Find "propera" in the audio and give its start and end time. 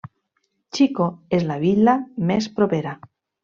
2.61-2.99